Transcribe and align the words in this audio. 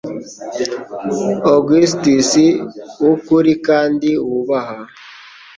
Augustus 1.55 2.29
w'ukuri 3.01 3.53
kandi 3.67 4.09
wubaha 4.29 4.75